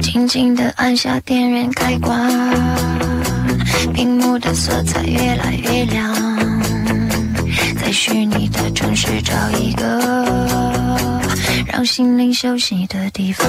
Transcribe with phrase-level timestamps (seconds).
[0.00, 2.30] 轻轻地按下电源开关，
[3.92, 6.14] 屏幕的色彩越来越亮，
[7.80, 10.00] 在虚拟的城市找一个
[11.66, 13.46] 让心灵休息的地方，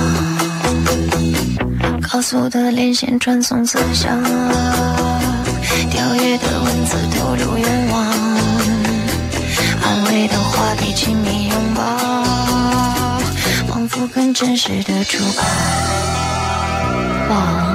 [2.12, 4.22] 高速的连线传送思想，
[5.90, 8.06] 跳跃的文字透露愿望，
[9.82, 12.11] 安慰的话题亲密拥抱，
[13.92, 17.70] 仿佛更真实的触碰。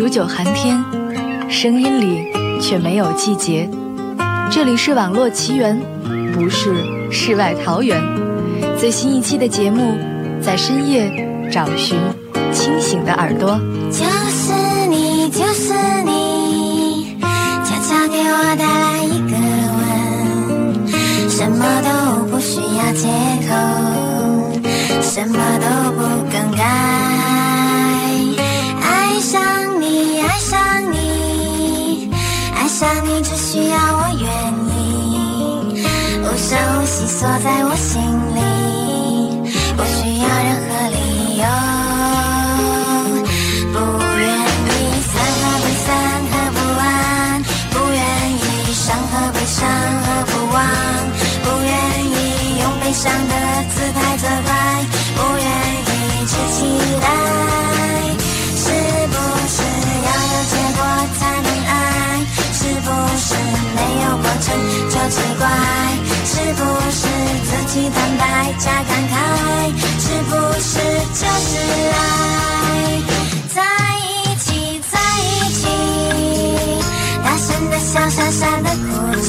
[0.00, 0.82] 数九寒天，
[1.50, 2.32] 声音里。
[2.58, 3.68] 却没有季节。
[4.50, 5.78] 这里是网络奇缘，
[6.32, 6.74] 不是
[7.10, 8.00] 世外桃源。
[8.78, 9.94] 最新一期的节目，
[10.40, 11.98] 在深夜找寻
[12.50, 13.60] 清醒的耳朵。
[13.90, 14.54] 就是
[14.88, 15.74] 你，就是
[16.06, 19.36] 你，悄悄给我带来一个
[20.88, 23.06] 吻，什么都不需要借
[23.46, 23.52] 口，
[25.02, 26.00] 什么都不
[26.32, 26.64] 更改。
[28.82, 29.38] 爱上
[32.80, 34.24] 想你只需要我愿
[34.72, 35.84] 意，
[36.22, 38.00] 无声无息锁在我心
[38.34, 38.40] 里，
[39.76, 40.96] 不需要任何理
[41.36, 41.44] 由。
[43.74, 43.76] 不
[44.16, 44.24] 愿
[44.64, 45.92] 意散和不散，
[46.32, 48.00] 和不完，不愿
[48.32, 48.40] 意
[48.72, 49.60] 伤和悲伤，
[50.00, 50.64] 和不忘，
[51.44, 51.70] 不愿
[52.08, 52.16] 意
[52.62, 53.34] 用悲伤的
[53.74, 54.56] 姿态责怪，
[55.16, 55.44] 不愿
[55.84, 56.58] 意只期
[57.02, 57.04] 待，
[64.40, 64.48] 没有过程
[64.88, 65.44] 就奇怪，
[66.24, 66.60] 是不
[66.90, 66.98] 是
[67.44, 68.24] 自己坦白
[68.58, 69.12] 加感慨，
[70.00, 70.70] 是不是
[71.14, 71.50] 就是
[71.92, 71.94] 爱？
[73.54, 73.60] 在
[73.98, 74.48] 一起，
[74.90, 75.62] 在一起，
[77.22, 78.88] 大声的笑，傻傻的哭
[79.20, 79.28] 泣，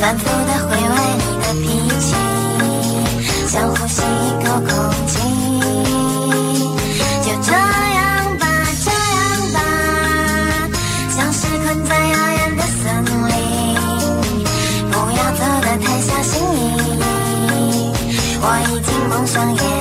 [0.00, 1.64] 反复的回味你的脾
[2.00, 2.06] 气，
[3.46, 4.72] 想呼吸一口空
[5.06, 5.12] 气，
[19.34, 19.73] 双眼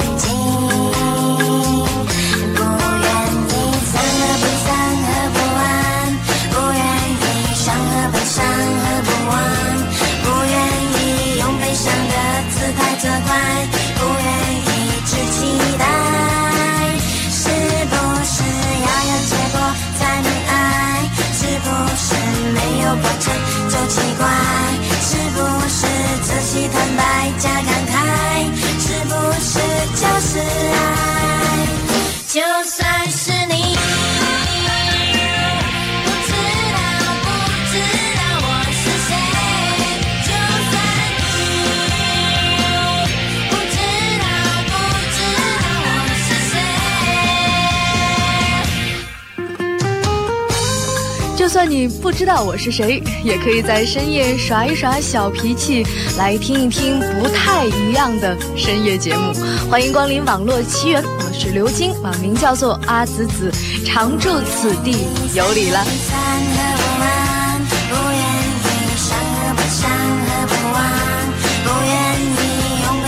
[51.87, 55.85] 不知道我是谁，也可以在深夜耍一耍小脾气，
[56.17, 59.33] 来听一听不太一样的深夜节目。
[59.69, 63.51] 欢迎光临网络奇缘，我是刘晶，网名叫做阿紫紫，
[63.85, 65.85] 常驻此地，有礼了。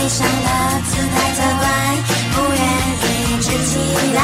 [0.08, 0.32] 想的
[0.86, 1.66] 姿态责怪，
[2.32, 2.60] 不愿
[3.02, 3.72] 意只期
[4.14, 4.20] 待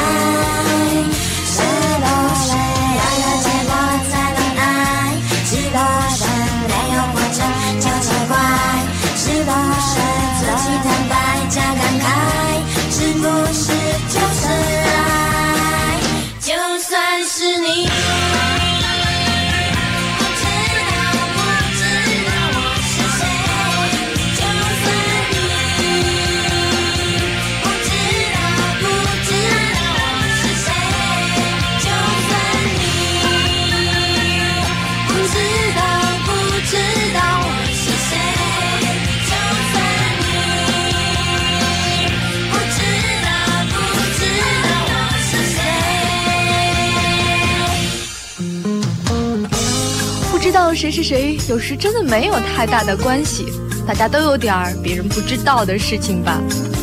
[50.83, 53.45] 谁是谁，有时真的没有太大的关系。
[53.87, 56.41] 大家都有点儿别人不知道的事情吧。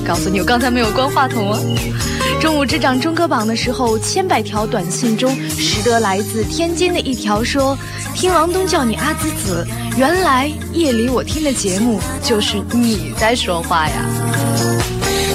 [0.08, 1.60] 告诉你，我刚才没有关话筒哦。
[2.40, 7.76] 中午只涨中科榜的时候，千百条短信中，识得来自天津的一条说
[8.16, 9.66] ：“听王东叫你阿紫紫，
[9.98, 14.06] 原来夜里我听的节目就是你在说话呀。”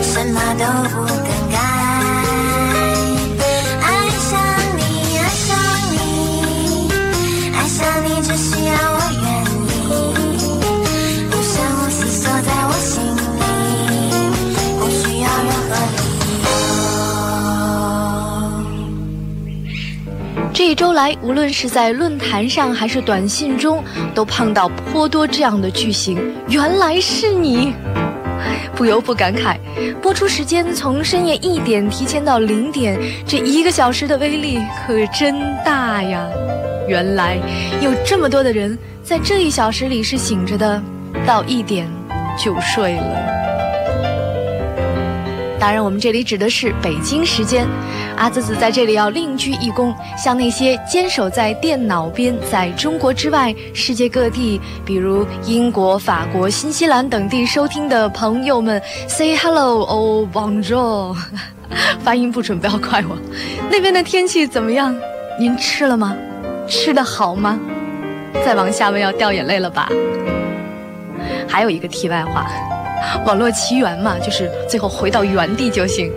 [0.01, 1.05] 什么都不
[20.55, 26.33] 这一周来，无论是在论坛上还是短信中，都碰到颇多这样的句型。
[26.47, 27.73] 原来是你。
[28.73, 29.57] 不由不感慨，
[30.01, 32.97] 播出时间从深夜一点提前到零点，
[33.27, 34.57] 这一个小时的威力
[34.87, 36.25] 可真大呀！
[36.87, 37.37] 原来
[37.81, 40.81] 有这么多的人在这一小时里是醒着的，
[41.27, 41.85] 到一点
[42.41, 43.34] 就睡了。
[45.59, 47.65] 当然，我们这里指的是北京时间。
[48.17, 61.15] 阿紫紫在这里要另鞠一躬，向那些坚守在电脑边，在中国之外、世界各地，比如英国、法国、新西兰等地收听的朋友们，say hello oh bonjour，
[62.03, 63.17] 发音不准不要怪我。
[63.71, 64.95] 那边的天气怎么样？
[65.39, 66.15] 您吃了吗？
[66.67, 67.59] 吃的好吗？
[68.45, 69.89] 再往下问要掉眼泪了吧？
[71.47, 72.47] 还有一个题外话，
[73.25, 76.11] 网络奇缘嘛，就是最后回到原地就行。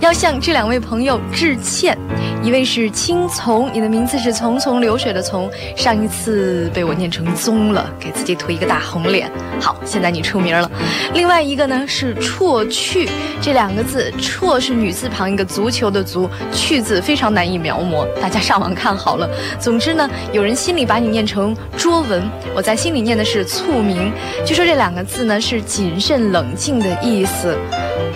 [0.00, 1.98] 要向这两位朋友致歉，
[2.46, 9.28] 一位是青从，你的名字是匆匆流水的从，上一次被我念成宗了，给自己涂一个大红脸。
[9.60, 10.70] 好，现在你出名了。
[11.12, 13.08] 另外一个呢是绰去，
[13.42, 19.28] 这两个字，绰是女字旁一个足球的足，去字非常难以描摹，大家上网看好了。
[19.58, 22.22] 总之呢，有人心里把你念成卓文，
[22.54, 24.12] 我在心里念的是促明。
[24.46, 27.58] 据说这两个字呢是谨慎冷静的意思。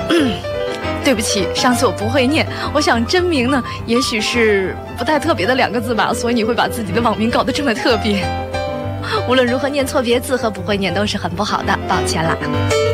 [0.09, 0.31] 嗯
[1.05, 2.47] 对不起，上次我不会念。
[2.73, 8.25] 我想真名呢，也许是不太特别的两个字吧，所以你会把自己的网名搞得这么特别。
[9.29, 12.90] 无论如何，念错别字和不会念都是很不好的，抱歉了。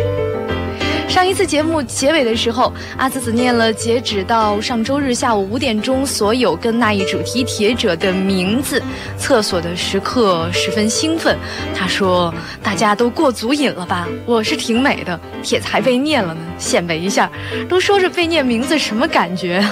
[1.16, 8.82] 上一次节目结尾的时候，阿紫紫念了截止到上周日下午五点钟所有跟那一主题帖者的名字。
[9.16, 11.34] 厕所的时刻十分兴奋，
[11.74, 12.32] 他说
[12.62, 14.06] ：“大家都过足瘾了吧？
[14.26, 17.30] 我是挺美的，帖子还被念了呢，显摆一下。
[17.66, 19.66] 都说着被念名字什么感觉？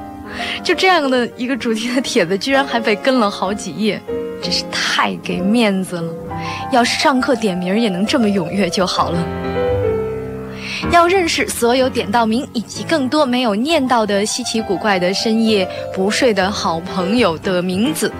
[0.64, 4.00] 就这样的一个主题的帖子，居然还被跟了好几页，
[4.42, 6.10] 真是太给面子了。
[6.72, 9.22] 要是上课点名也能这么踊跃就好了。”
[10.92, 18.10] 要认识所有点到名以及更多没有念到的稀奇古怪的深夜不睡的好朋友的名字，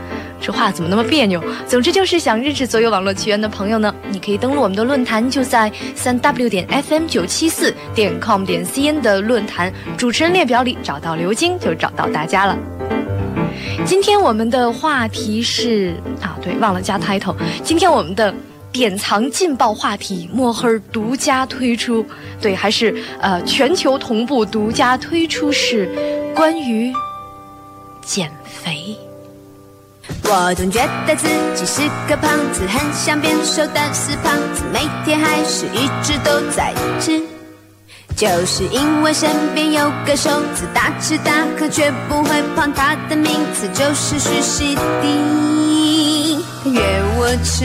[0.40, 1.42] 这话怎么那么别扭？
[1.66, 12.58] 总之就是想认识所有网络奇缘的朋友呢，你可以登录我们的论坛，就在三 w 点 fm 九七四点 com 点 cn 的论坛主持人列表里找到刘晶，就找到大家了。
[13.86, 17.34] 今天我们的话题是啊，对，忘了加 title。
[17.62, 18.34] 今天我们的。
[18.76, 22.04] 典藏劲爆话题，墨黑独家推出，
[22.42, 25.88] 对，还是呃全球同步独家推出是
[26.34, 26.92] 关于
[28.02, 28.94] 减肥。
[30.24, 37.22] 我总觉得自己是个胖子，很想变瘦，但是胖子每天还是一直都在吃，
[38.14, 45.16] 就是因为身边有个瘦子，大吃大喝却不会胖，他的名字就是徐熙娣。
[47.26, 47.64] 我吃，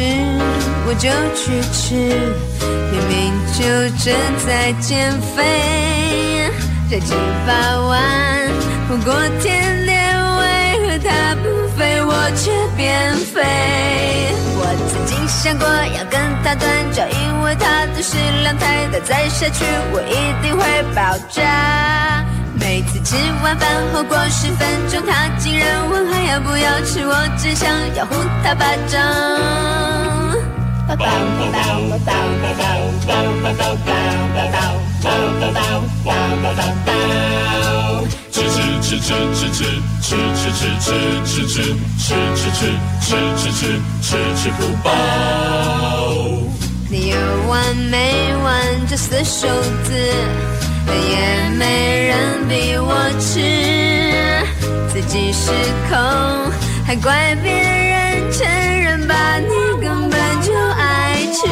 [0.87, 1.93] 我就去吃，
[2.91, 3.61] 明明就
[4.03, 4.11] 正
[4.43, 6.49] 在减肥，
[6.89, 7.13] 这吃
[7.45, 8.49] 八万
[8.87, 10.43] 不过天天为
[10.81, 11.45] 何他不
[11.77, 13.43] 肥，我却变肥？
[14.57, 19.63] 我曾经想过要跟他断交，因为他的食量太大，再下去
[19.93, 20.65] 我一定会
[20.95, 22.25] 爆炸。
[22.71, 28.97] 每次吃完饭后过十分钟，他竟然问还要不要吃，我只想要呼他巴掌。
[38.31, 43.61] 吃吃吃吃吃吃吃吃吃吃吃吃吃吃吃吃吃
[44.01, 44.87] 吃吃不饱。
[46.89, 47.17] 你有
[47.49, 48.47] 完没完
[48.89, 49.47] 这死瘦
[49.83, 49.91] 子？
[50.87, 53.39] 也没人逼我吃，
[54.91, 55.51] 自己失
[55.89, 55.97] 控，
[56.85, 58.47] 还怪别人承
[58.81, 59.37] 认吧？
[59.39, 59.49] 你
[59.81, 61.47] 根本就爱吃。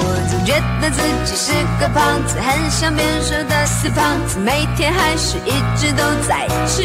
[0.00, 6.82] 我总觉得自己是个胖子，很想变瘦的死胖子，每天还是一直都在吃。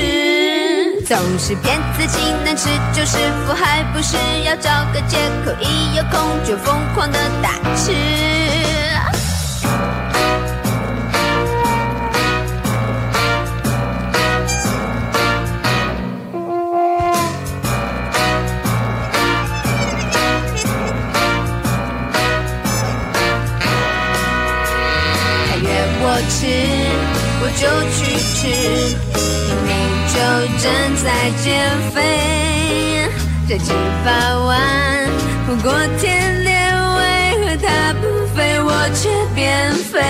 [1.05, 7.49] 总是骗自己能吃就是福，还不是要找个借口，一有空就疯狂的大。
[7.75, 7.91] 吃，
[27.63, 28.03] 就去
[28.35, 28.47] 吃，
[29.47, 29.71] 明明
[30.09, 30.15] 就
[30.61, 30.63] 正
[31.01, 31.05] 在
[31.41, 31.47] 减
[31.93, 31.97] 肥，
[33.47, 33.71] 这吃
[34.03, 34.51] 法完
[35.47, 36.51] 不过甜点，
[36.97, 37.01] 为
[37.39, 38.03] 何他不
[38.35, 40.01] 肥，我却变肥？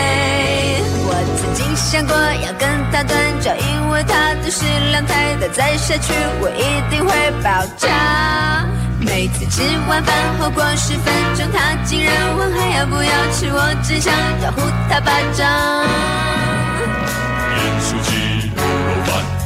[1.05, 8.65] 我曾经想过要跟他断交，因为他的食量太大，再下去我一定会爆炸。
[8.99, 15.43] 每次吃完饭后过十分钟，他竟然问还要不要吃，我只想要呼他巴掌。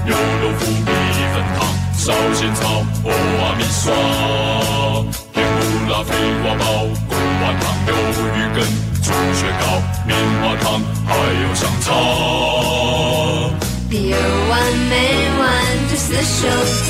[0.07, 0.89] 盐酥鸡、牛肉饭、牛肉腐、米
[1.33, 1.59] 粉汤、
[1.97, 2.61] 烧仙草、
[3.03, 3.83] 欧阿米刷、
[5.33, 5.59] 甜不
[5.91, 6.09] 辣、飞
[6.41, 6.63] 花包、
[7.07, 7.11] 贡
[7.43, 7.89] 丸汤、鱿
[8.33, 8.57] 鱼羹、
[9.03, 9.63] 猪血糕、
[10.07, 10.09] 棉
[10.41, 10.65] 花糖，
[11.05, 11.09] 还
[11.43, 11.85] 有香肠。
[13.89, 13.95] 有
[14.49, 14.53] 完
[14.89, 14.93] 没
[15.39, 15.43] 完
[15.89, 16.85] 这四首词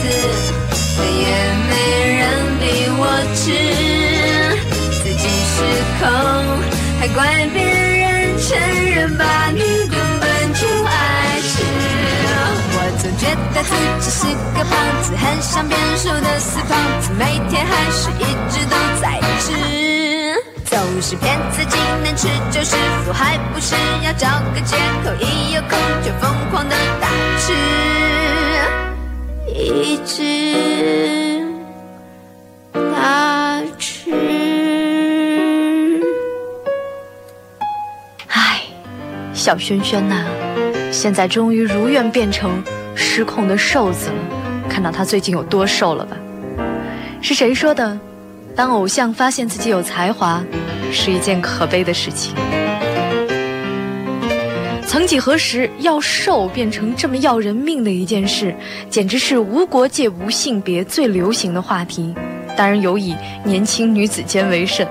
[0.97, 0.99] 再？
[1.05, 1.25] 也
[1.69, 1.71] 没
[2.17, 2.21] 人
[2.59, 2.63] 逼
[2.97, 3.01] 我
[3.35, 3.45] 吃，
[5.03, 5.55] 自己失
[5.99, 6.05] 控，
[6.99, 7.17] 还怪
[7.53, 8.05] 别人
[8.39, 8.47] 承
[8.95, 9.23] 认把？
[9.51, 9.59] 你
[13.27, 14.25] 觉得自己是
[14.57, 14.71] 个胖
[15.03, 19.51] 子，很想变瘦的死胖子，每天还是一直都在吃，
[20.63, 27.53] 总是骗自己能吃就是福，还不是要找个借口，一有空就疯狂的大吃。
[29.53, 31.43] 一直
[32.73, 34.09] 大吃。
[38.27, 38.61] 唉，
[39.33, 40.23] 小轩轩呐，
[40.93, 42.63] 现在终于如愿变成
[42.97, 44.15] 失控的瘦子了。
[44.67, 46.17] 看到他最近有多瘦了吧？
[47.21, 47.97] 是谁说的？
[48.55, 50.43] 当偶像发现自己有才华，
[50.91, 52.33] 是一件可悲的事情。
[54.85, 58.55] 曾几何时，要瘦变成这么要人命的一件事，
[58.89, 62.13] 简直是无国界、无性别最流行的话题。
[62.55, 64.87] 当然有以年轻女子间为甚。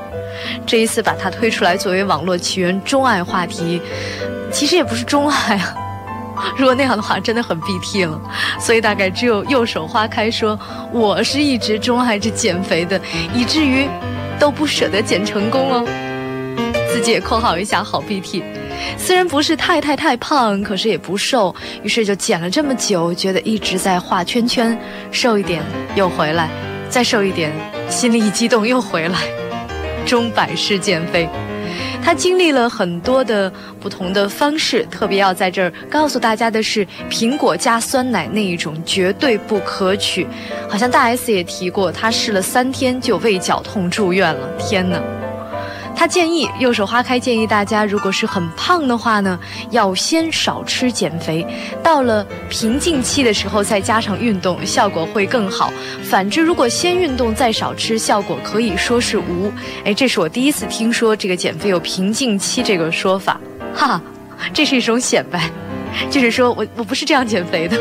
[0.65, 3.81] 这一次把它推出来作为网络起源钟爱话题，
[4.53, 5.75] 其实也不是钟爱啊。
[6.57, 8.21] 如果那样的话，真的很 BT 了。
[8.61, 10.59] 所以大概只有右手花开说，
[10.93, 13.01] 我是一直钟爱着减肥的，
[13.35, 13.89] 以至于
[14.39, 15.85] 都不舍得减成功哦。
[16.93, 18.43] 自己也括号一下，好 BT。
[18.99, 24.79] 虽然不是太太太胖，可是也不瘦，于是就减了这么久，觉得一直在画圈圈，
[25.11, 25.63] 瘦一点
[25.95, 26.49] 又回来，
[26.89, 27.53] 再瘦一点，
[27.89, 29.19] 心里一激动又回来，
[30.05, 31.29] 终百式减肥。
[32.07, 40.25] 他经历了很多的不同的方式，特别要在这儿告诉大家的是，苹果加酸奶那一种绝对不可取。
[40.69, 44.49] 好像大 S 也提过，他试了三天就胃绞痛住院了。
[44.57, 45.03] 天哪！
[45.99, 49.37] 他建议右手花开建议大家，如果是很胖的话呢，
[49.71, 51.45] 要先少吃减肥，
[51.83, 55.73] 到了瓶颈期的时候再加上运动，效果会更好。
[56.05, 59.51] 反之，如果先运动再少吃，效果可以说是无。
[59.85, 63.41] 哎，这是我第一次听说这个减肥有瓶颈期这个说法，
[63.75, 64.01] 哈，
[64.53, 65.51] 这是一种显摆，
[66.11, 67.81] 就是说我我不是这样减肥的。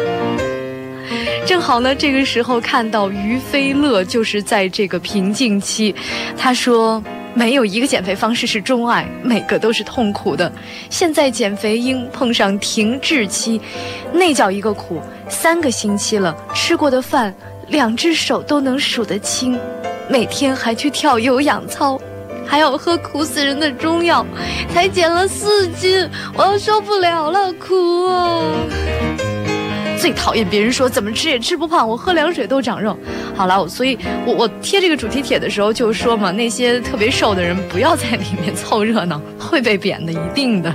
[1.45, 5.93] 正好呢，这个时候看到于飞乐就是在这个瓶颈期，
[6.37, 7.03] 他说。
[7.35, 10.49] 没有一个减肥方式是钟爱，每个都是痛苦的。
[10.89, 13.59] 现在减肥应碰上停滞期，
[14.13, 15.01] 那叫一个苦。
[15.27, 17.35] 三个星期了，吃过的饭
[17.67, 19.59] 两只手都能数得清，
[20.09, 21.99] 每天还去跳有氧操，
[22.47, 24.25] 还要喝苦死人的中药，
[24.73, 28.41] 才减了四斤，我要受不了了，苦啊！
[30.05, 32.95] 最讨厌别人说怎么吃也吃不胖，我喝凉水都长肉。
[33.35, 40.71] 好了，所以我我贴这个主题帖的时候就说嘛，那些特别瘦的人不要在里面凑热闹，会被贬的，一定的。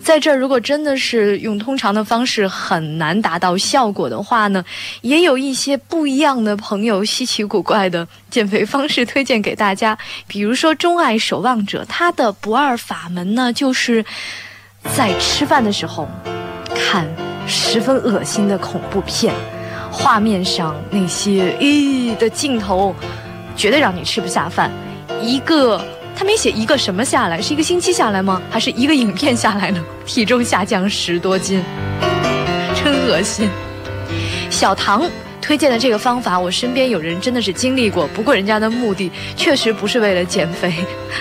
[0.00, 4.64] 在这儿，如果真的是用通常的方式很难达到效果的话呢，
[5.00, 9.98] 也有一些不一样的朋友稀奇古怪的减肥方式推荐给大家。
[10.28, 14.04] 比如说钟爱守望者，他的不二法门呢，就是
[14.94, 16.08] 在吃饭的时候
[16.72, 17.04] 看。
[17.46, 19.32] 十分恶心的恐怖片，
[19.90, 22.94] 画面上那些咦的镜头，
[23.56, 24.70] 绝对让你吃不下饭。
[25.22, 25.80] 一个
[26.14, 28.42] 他没写一个什么下来，是一个星期下来吗？
[28.50, 29.82] 还是一个影片下来呢？
[30.04, 31.62] 体重下降十多斤，
[32.74, 33.48] 真恶心。
[34.50, 35.08] 小唐
[35.40, 40.72] 推荐的这个方法，我身边有人真的是经历过，不过人家的目的确实不是为了减肥，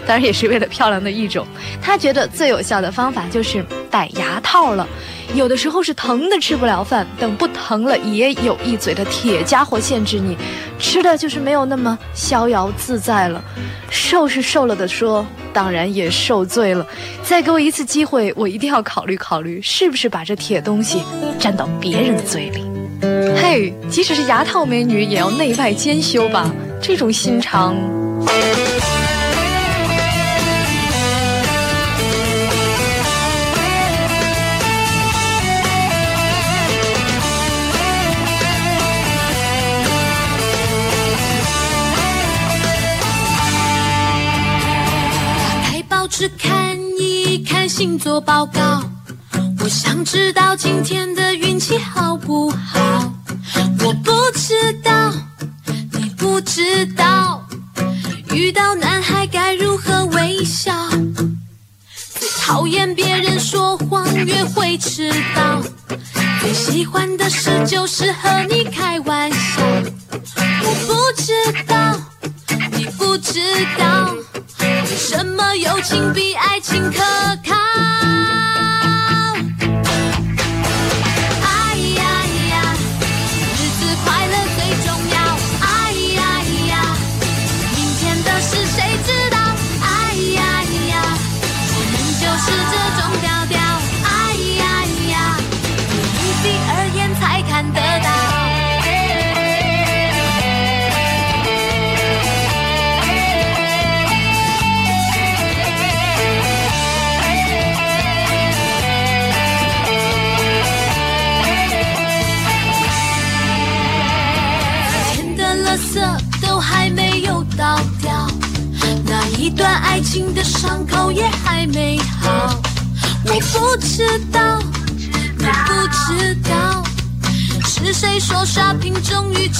[0.08, 1.46] 当然也是为了漂亮的一种。
[1.82, 4.88] 他觉得最有效的方法就是戴牙套了。
[5.34, 10.38] 有的时候是疼的吃不了饭，等不疼了也有一嘴的铁家伙限制你，
[10.79, 13.44] 吃的就是没有那么逍遥自在了。
[13.89, 16.86] 瘦是瘦了的说，当然也受罪了。
[17.24, 21.03] 再给我一次机会，我一定要考虑考虑，是不是把这铁东西
[21.39, 22.63] 粘到别人的嘴里。
[23.36, 26.50] 嘿，即使是牙套美女，也要内外兼修吧？
[26.82, 27.75] 这种心肠。
[46.18, 48.82] 只看一看星座报告，
[49.60, 53.14] 我想知道今天的运气好不好。
[53.84, 55.12] 我不知道，
[55.92, 57.46] 你不知道，
[58.32, 60.74] 遇到男孩该如何微笑。
[60.90, 65.62] 最讨厌别人说谎，约会迟到。
[66.40, 69.62] 最喜欢的事就是和你开玩笑。
[70.64, 71.34] 我不知
[71.68, 72.00] 道，
[72.72, 73.42] 你不知
[73.78, 74.16] 道。
[74.98, 77.02] 什么友情比爱情可
[77.46, 77.95] 靠？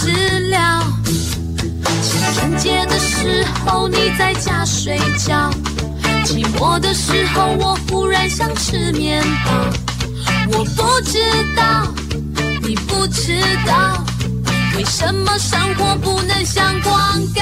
[0.06, 0.84] 治疗？
[2.04, 5.50] 情人节的时候你在家睡觉，
[6.24, 9.52] 寂寞的时候我忽然想吃面包。
[10.52, 11.18] 我不知
[11.56, 11.92] 道，
[12.62, 14.06] 你不知道。
[14.78, 16.94] 为什么生活不能像广
[17.34, 17.42] 告？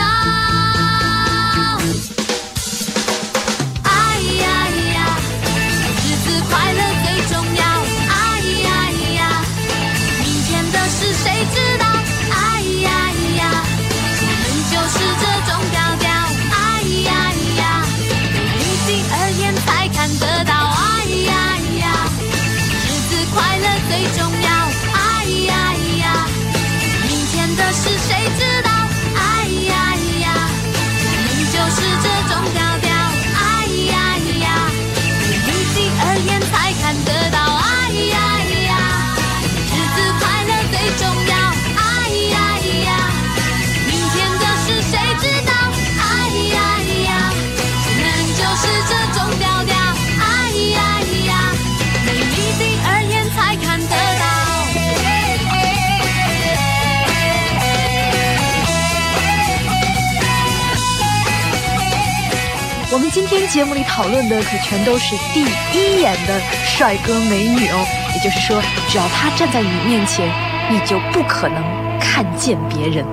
[63.13, 65.41] 今天节目里讨论的可全都是第
[65.77, 70.27] 一眼的帅哥美女哦，也就是说，只要他站在你面前，
[70.71, 71.63] 你就不可能
[71.99, 73.05] 看见别人。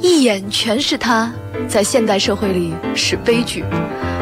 [0.00, 1.30] 一眼全是他，
[1.68, 3.62] 在现代社会里是悲剧。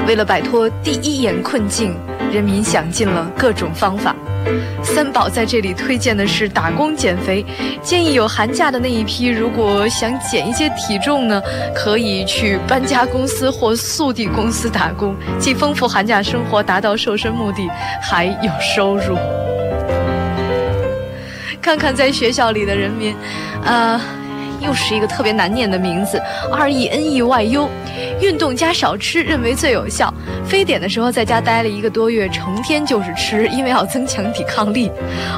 [0.09, 1.95] 为了摆脱第一眼困境，
[2.33, 4.13] 人民想尽了各种方法。
[4.83, 7.45] 三宝在这里推荐的是打工减肥，
[7.83, 11.43] 建议有寒假的那一批，如果想减一些体重呢，
[11.75, 17.69] 可以去搬家公司或速递公司打工，既丰富寒假生活，达到瘦身目的，
[18.01, 19.17] 还有收入。
[21.61, 23.15] 看看在学校里的人民，
[23.65, 24.01] 啊。
[24.67, 26.21] 又是一个特别难念的名字
[26.53, 27.69] ，R E N E Y U，
[28.21, 30.13] 运动加少吃认为最有效。
[30.45, 34.91] 非典的时候在家待了一个多月，成天就是吃，因为要增强抵抗力。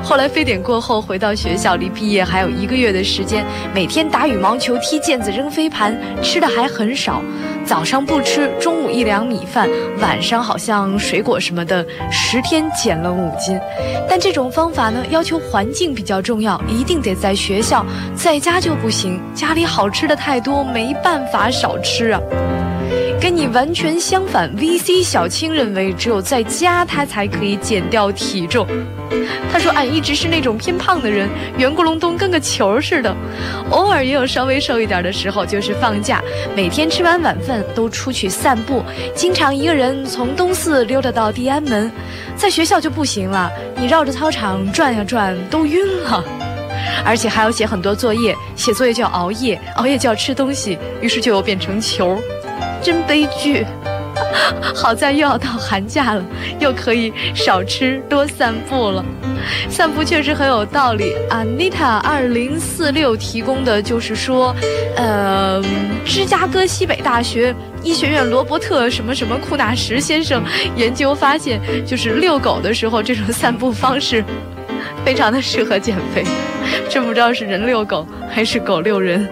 [0.02, 7.22] 后来非典过后回到学校，离毕业还有一个月的时间，每天打羽毛球、踢毽子、扔飞盘，吃的还很少。
[7.68, 9.68] 早上不吃，中午一两米饭，
[10.00, 13.60] 晚上好像水果什么的，十天减了五斤。
[14.08, 17.84] 但这种方法呢，要求环境比较重要，一定得在学校，
[18.16, 19.20] 在家就不行。
[19.34, 22.20] 家里好吃的太多，没办法少吃啊。
[23.20, 24.50] 跟你完全相反。
[24.56, 28.66] VC 小青认为，只有在家他才可以减掉体重。
[29.50, 33.14] 他说：“俺一直是那种偏胖的人，圆咕隆咚跟个球似的。
[33.70, 36.22] 偶尔也有稍微瘦一点的时候，就是放假，
[36.54, 38.82] 每天吃完晚饭都出去散步，
[39.14, 41.90] 经常一个人从东四溜达到地安门。
[42.36, 46.22] 在学校就不行了，你绕着操场转呀转都晕了，
[47.04, 52.20] 而且还要写很多作业，写作业就要熬夜，熬夜就要吃东西，于是就又变成球，
[52.82, 53.66] 真悲剧。
[54.74, 56.24] ”好在又要到寒假了，
[56.58, 59.04] 又可以少吃多散步了。
[59.68, 61.14] 散步确实很有道理。
[61.30, 64.54] Anita 二零四六提供的就是说，
[64.96, 65.62] 呃，
[66.04, 70.42] 芝加哥西北大学医学院罗伯特什么什么库纳什先生
[70.76, 74.24] 研究发现，就是遛狗的时候这种散步方式，
[75.04, 76.24] 非常的适合减肥。
[76.88, 79.28] 真不知道是人遛狗还是狗遛人。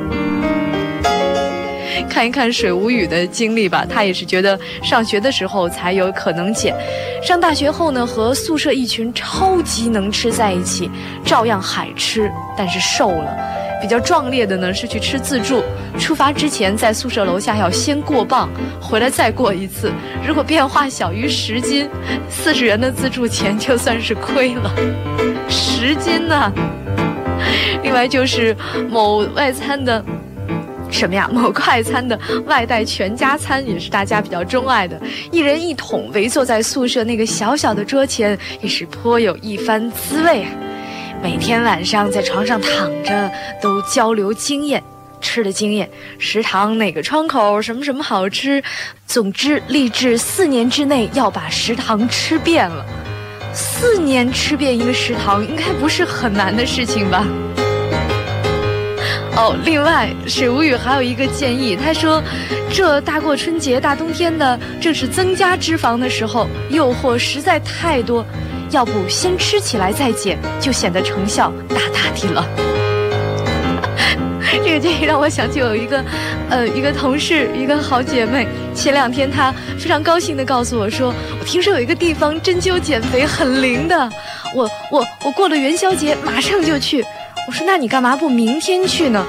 [2.08, 6.74] 看一看水无语的经历吧，他也是觉得上学的时候才有可能减，
[7.22, 10.90] 上大学后呢，和宿舍一群超级能吃在一起，
[11.24, 13.36] 照样海吃，但是瘦了。
[13.78, 15.62] 比较壮烈的呢是去吃自助，
[15.98, 18.48] 出发之前在宿舍楼下要先过磅，
[18.80, 19.92] 回来再过一次，
[20.26, 21.86] 如果变化小于十斤，
[22.30, 24.74] 四十元的自助钱就算是亏了。
[25.48, 26.50] 十斤呢？
[27.82, 28.56] 另外就是
[28.88, 30.02] 某外餐的。
[30.90, 31.28] 什么呀？
[31.32, 40.50] 某快餐的外带全家餐也是大家比较钟爱的，一人一桶，围坐在宿舍那个小小的桌前，也是颇有一番滋味啊。
[41.22, 44.82] 每天晚上在床上躺着，都交流经验，
[45.20, 48.62] 吃的经验，食堂哪个窗口什么什么好吃，
[49.06, 52.84] 总之立志四年之内要把食堂吃遍了。
[53.52, 57.26] 四年吃遍一个食堂，应该不是很难的事情吧？
[59.36, 62.22] 哦，另外水无语还有一个建议，他说，
[62.72, 68.24] 这大过春节大冬天的，正是增加脂肪的时候，诱惑实在太多，
[68.70, 72.48] 要不先吃起来再减，就显得成效大大的了。
[74.64, 76.02] 这个建议让我想起有一个，
[76.48, 84.10] 呃，一个同事，一个好姐妹，前两天她非常高兴地告诉我说，我听说有一个地方针灸减肥很灵的，
[84.54, 87.04] 我我我过了元宵节马上就去。
[87.46, 89.24] 我说：“那你干嘛不明天去呢？”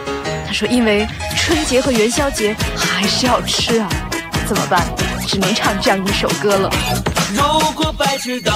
[0.46, 3.88] 他说：“因为春节和元宵节还是要吃啊，
[4.48, 4.86] 怎么办？
[5.28, 6.70] 只能唱这样一首歌了。”
[7.36, 8.52] 如果白痴都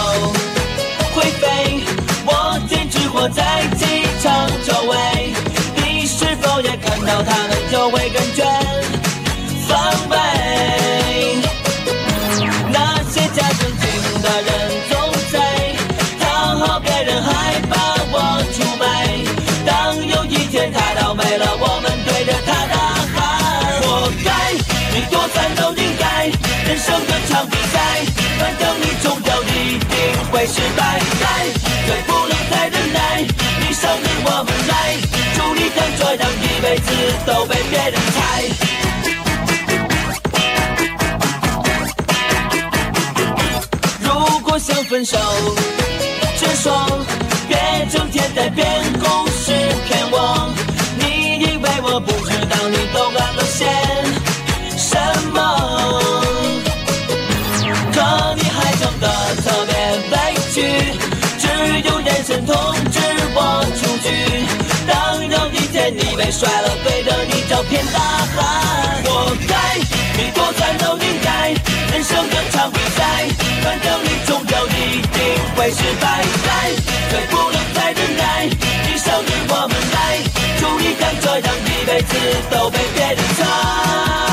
[1.13, 1.83] 会飞，
[2.25, 3.85] 我坚持活在机
[4.21, 5.33] 场周围。
[5.75, 7.35] 你是否也看到他
[26.91, 27.79] 人生的场比赛，
[28.37, 29.89] 反正你终究一定
[30.29, 30.99] 会失败。
[31.87, 34.73] 最不能再忍耐，你生日我们来，
[35.33, 36.91] 祝你跟这样一辈子
[37.25, 38.19] 都被别人踩。
[44.01, 45.17] 如果想分手，
[46.37, 47.05] 直说。
[47.47, 47.57] 别
[47.91, 49.51] 整天在编故事
[49.87, 50.53] 骗我，
[66.31, 69.77] 摔了，对着你照片大喊，活该！
[70.17, 71.49] 你多惨都应该，
[71.91, 73.27] 人生的场比赛，
[73.61, 75.19] 反正你终究一定
[75.55, 76.23] 会失败。
[77.11, 80.19] 再不能再忍耐，一生与我们来，
[80.59, 82.15] 祝你看这样一辈子
[82.49, 84.30] 都被别人踩。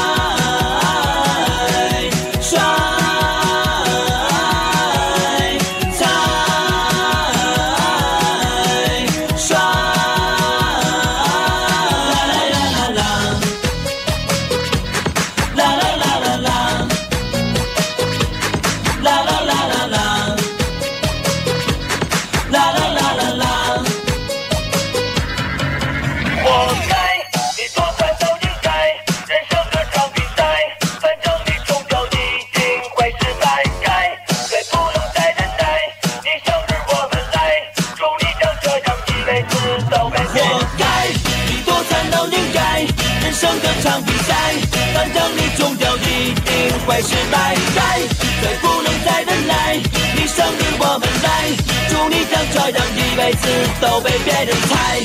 [53.80, 55.00] 都被别人拍。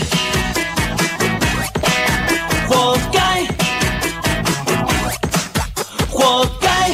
[2.67, 3.45] 活该。
[6.09, 6.93] 活该。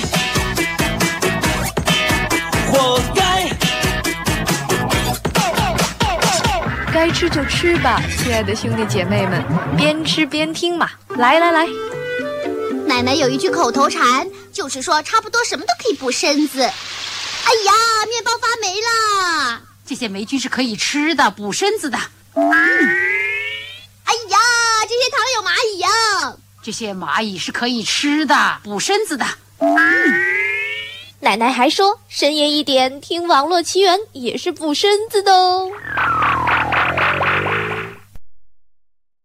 [2.71, 3.49] 活该。
[6.91, 9.41] 该吃就吃吧，亲爱的兄弟姐妹们，
[9.77, 10.89] 边吃边听嘛。
[11.09, 11.65] 来来来。
[12.85, 16.61] 奶奶有一句口头禅，就是说差不多什么都可以补身子。
[16.61, 17.71] 哎呀，
[18.09, 19.68] 面包发霉了。
[19.89, 21.97] 这些霉菌是可以吃的，补身子的。
[21.97, 22.03] 哎
[22.43, 22.51] 呀，
[24.87, 25.89] 这些糖有蚂蚁呀！
[26.61, 29.25] 这些蚂蚁是可以吃的，补身子的。
[31.21, 35.71] 奶奶还说，深夜一点听网络奇缘也是补身子的哦。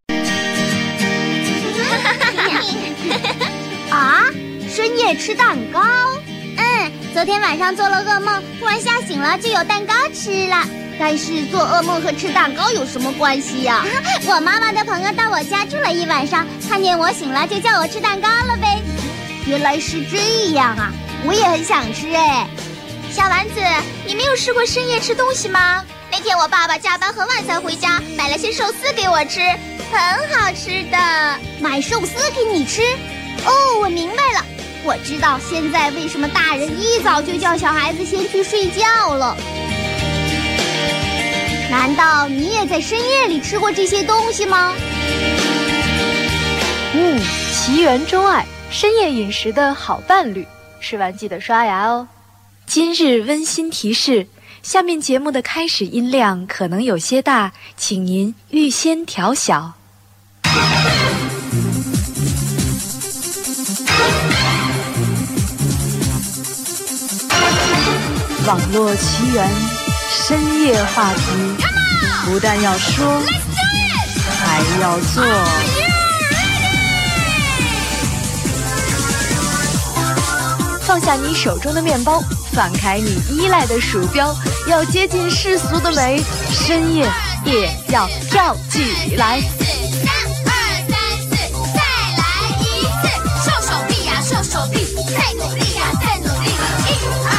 [3.90, 4.24] 啊，
[4.74, 5.82] 深夜吃蛋糕？
[7.14, 10.56] 嗯，昨天晚上做了噩梦，突然吓醒了就有蛋糕吃了。
[10.98, 13.84] 但是做噩梦和吃蛋糕有什么关系呀？
[14.26, 18.80] 我妈妈的朋友到我家住了一晚上，看见我醒了就叫我吃蛋糕了呗。
[19.46, 20.92] 原来是这样啊！
[21.24, 22.46] 我也很想吃哎，
[23.10, 23.60] 小丸子，
[24.06, 25.84] 你没有试过深夜吃东西吗？
[26.10, 29.40] 那天我爸爸加班很晚才回家，买了些寿司给我吃，
[29.92, 30.00] 很
[30.38, 30.98] 好吃的。
[31.60, 32.82] 买寿司给你吃？
[33.44, 34.46] 哦，我明白了，
[34.86, 39.34] 我知道现在为什么大人一早就叫小孩子先去睡觉了。
[41.70, 44.74] 难道你也在深夜里吃过这些东西吗？
[46.92, 47.18] 嗯，
[47.50, 50.46] 奇缘钟爱，深夜饮食的好伴侣。
[50.80, 52.06] 吃完记得刷牙哦。
[52.66, 54.26] 今日温馨提示：
[54.62, 59.72] 下面节目的开始音量可能有些大，请您预先调小。
[68.46, 69.50] 网络奇缘，
[70.10, 71.22] 深夜话题，
[72.26, 73.22] 不但要说，
[74.38, 75.24] 还要做。
[80.82, 84.36] 放下你手中的面包，放开你依赖的鼠标，
[84.68, 87.10] 要接近世俗的美，深夜
[87.46, 89.40] 也要跳起来。
[89.40, 90.06] 三
[90.44, 90.52] 二
[90.90, 90.94] 三
[91.30, 91.34] 四，
[91.72, 91.80] 再
[92.18, 92.22] 来
[92.60, 92.62] 一
[93.00, 93.08] 次，
[93.42, 96.50] 瘦手臂呀，瘦手臂，再努力呀，再努力。
[96.86, 96.90] 一
[97.26, 97.32] 二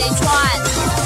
[0.00, 0.99] 底想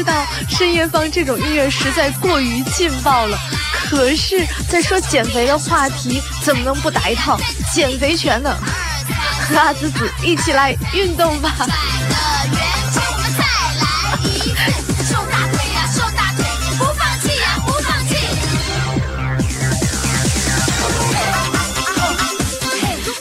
[0.00, 3.38] 知道深夜放这种音乐实在过于劲爆了，
[3.90, 7.38] 可是，在说减肥的话题，怎么能不打一套
[7.70, 8.56] 减肥拳呢？
[9.46, 11.54] 和阿紫紫一起来运动吧！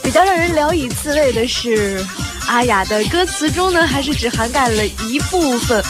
[0.01, 2.01] 比较让人聊以自慰的是，
[2.47, 5.83] 阿雅的歌词中呢，还是只涵盖了一部分。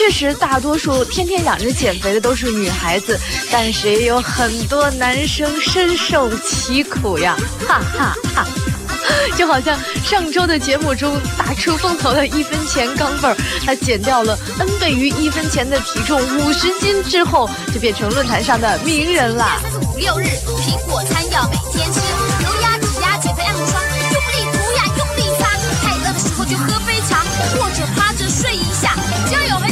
[0.00, 3.20] 确实，大多数天天嚷着减肥的都是女孩子，
[3.52, 7.36] 但是也有很多男生深受其苦呀！
[7.68, 8.46] 哈哈哈
[9.36, 13.36] 就好像上周的节目中打出风头的一分钱钢镚儿，
[13.66, 19.60] 他减掉了 n 倍于一分钱的体重五十斤之后，就变成论坛上的名人啦。
[19.62, 20.24] 三四五六日，
[20.62, 22.00] 苹果餐要每天吃，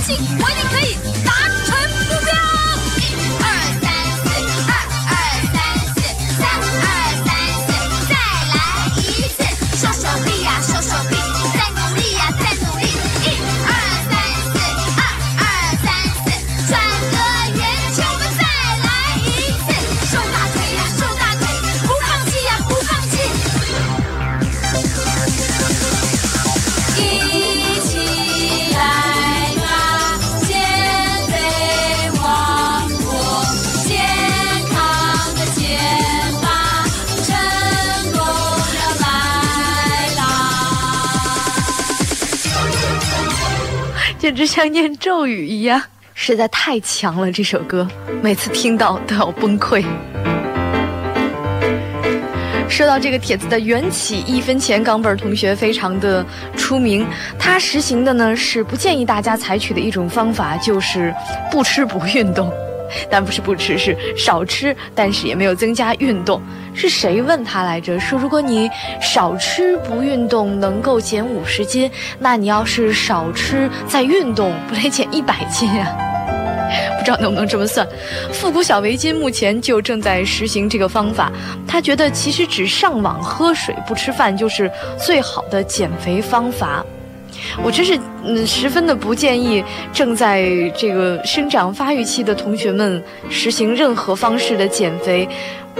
[0.09, 0.68] 只要
[44.29, 45.81] 简直像念咒语一样，
[46.13, 47.33] 实在太强了！
[47.33, 47.89] 这首歌
[48.21, 49.83] 每次听到都要崩溃。
[52.69, 56.23] 说到这个帖子的缘起，一分钱冈本同学非常的
[56.55, 57.07] 出名。
[57.39, 61.11] 他实行的呢是不建议大家采取的一种方法，就是
[61.51, 62.53] 不吃不运动。
[63.11, 66.43] 但不是不吃，是少吃，但是也没有增加运动。
[66.79, 67.99] 是谁问他来着？
[67.99, 75.91] 说如果你少吃不运动能够减五十斤，那你要是少吃再运动，不得减一百斤啊？
[76.97, 77.85] 不知道能不能这么算？
[78.33, 81.33] 复古小围巾目前就正在实行这个方法。
[81.67, 86.87] 他觉得其实只上网喝水不吃饭就是最好的减肥方法。
[87.63, 90.45] 我真是嗯，十分的不建议正在
[90.77, 95.27] 这个生长发育期的同学们实行任何方式的减肥，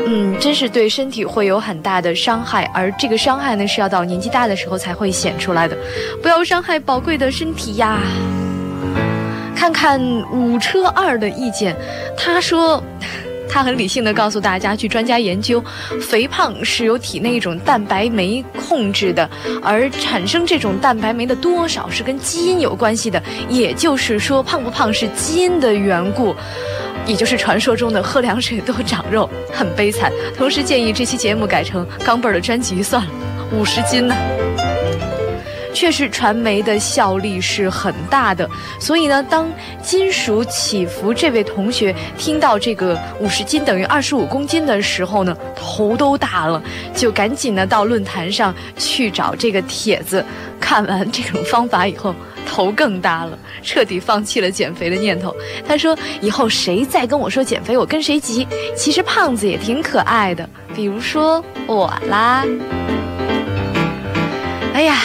[0.07, 5.77] 嗯，真是对身体会有很大的伤害，而这个伤害呢是要到年纪大的时候才会显出来的，
[6.23, 7.99] 不要伤害宝贵的身体呀。
[9.55, 10.01] 看看
[10.33, 11.77] 五车二的意见，
[12.17, 12.83] 他说。
[13.51, 15.65] 他很理性的告诉大家，据专家研究，
[16.03, 19.29] 肥胖是由体内一种蛋白酶控制的，
[19.63, 23.21] 而产生这种蛋白酶的多少是跟基因有关系的。
[23.49, 26.37] 也就是说，胖不胖是基因的缘故，
[27.09, 30.13] 也就是传说中的喝凉水都长肉，很悲惨。
[30.37, 33.11] 同时建议这期节目改成钢镚儿的专辑算了，
[33.51, 34.15] 五十斤呢。
[35.73, 38.49] 确实，传媒的效力是很大的。
[38.81, 39.49] 所以呢，当
[39.83, 46.63] 金属起伏这位同学听到这个五十斤等于二十五公斤的时候呢，头都大了，
[46.95, 50.25] 就赶紧呢到论坛上去找这个帖子。
[50.61, 52.15] 看完这种方法以后，
[52.47, 55.35] 头更大了，彻底放弃了减肥的念头。
[55.67, 58.47] 他说：“以后谁再跟我说减肥，我跟谁急。
[58.77, 62.45] 其实胖子也挺可爱的，比如说我啦。”
[64.75, 64.97] 哎呀。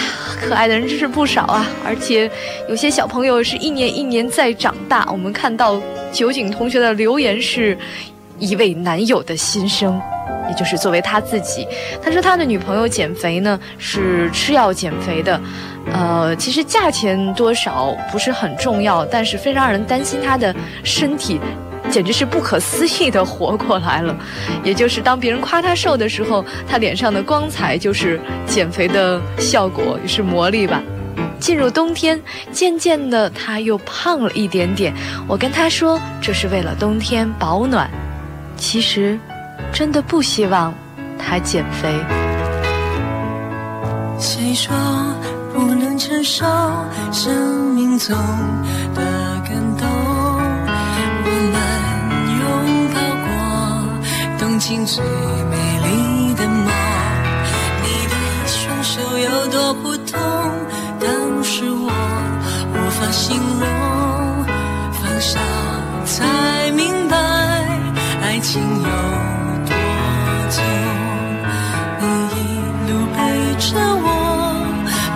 [0.44, 2.30] 可爱的人真是不少啊，而且
[2.70, 5.08] 有些小朋友是一年一年在长大。
[5.12, 7.78] 我们看到酒井同学的留言是
[8.40, 10.00] 一位男友的心声，
[10.50, 11.66] 也就是作为他自己，
[12.02, 15.40] 他说他的女朋友减肥呢是吃药减肥的，
[15.94, 20.54] 呃，其实价钱多少不是很重要，但是非常让人担心他的
[20.84, 21.40] 身体。
[21.94, 24.18] 简直是不可思议的活过来了，
[24.64, 30.82] 也就是当别人夸他瘦的时候，他脸上的光彩就是减肥的效果，也是魔力吧。
[31.40, 32.20] 进入冬天，
[32.52, 34.92] 渐渐的他又胖了一点点。
[35.28, 37.88] 我跟他说这是为了冬天保暖，
[38.58, 39.20] 其实
[39.72, 40.74] 真的不希望
[41.20, 41.94] 他减肥。
[44.18, 44.74] 谁说
[45.54, 46.44] 不能承受
[47.12, 48.18] 生命中
[48.96, 49.02] 的
[54.66, 55.04] 最
[55.52, 56.66] 美丽的梦，
[57.84, 58.16] 你的
[58.48, 60.18] 双手有多普通，
[61.02, 61.92] 当时我
[62.72, 63.68] 无法形容，
[64.94, 65.38] 放下
[66.06, 67.18] 才明白
[68.22, 68.88] 爱情有
[69.68, 69.76] 多
[70.50, 70.64] 重。
[72.00, 72.40] 你一
[72.90, 73.18] 路陪
[73.60, 73.68] 着
[74.02, 74.08] 我，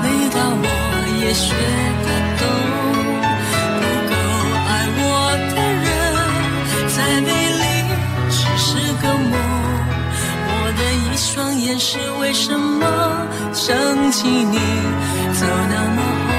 [0.04, 0.06] 累
[0.36, 0.68] 到我
[1.24, 1.87] 也学。
[11.80, 12.86] 是为什么
[13.52, 13.76] 想
[14.12, 14.58] 起你
[15.34, 16.30] 走那么后，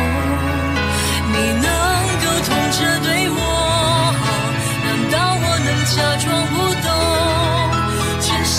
[1.32, 1.66] 你能
[2.22, 3.36] 够痛着对我
[4.18, 4.24] 好，
[4.84, 6.54] 难道我能假装不
[6.86, 6.88] 懂？
[8.20, 8.56] 全世